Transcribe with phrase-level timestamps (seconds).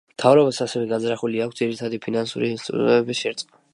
[0.11, 3.63] მთავრობას ასევე განზრახული აქვს ძირითადი ფინანსური ინსტიტუტების შერწყმა.